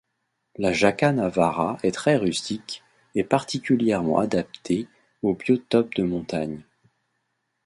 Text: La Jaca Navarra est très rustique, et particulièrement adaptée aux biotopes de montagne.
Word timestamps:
La 0.57 0.73
Jaca 0.73 1.11
Navarra 1.11 1.77
est 1.83 1.91
très 1.91 2.15
rustique, 2.17 2.81
et 3.13 3.23
particulièrement 3.23 4.17
adaptée 4.17 4.87
aux 5.21 5.35
biotopes 5.35 5.93
de 5.93 6.01
montagne. 6.01 6.63